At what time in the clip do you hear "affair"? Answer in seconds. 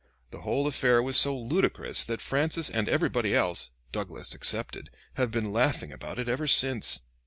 0.65-1.03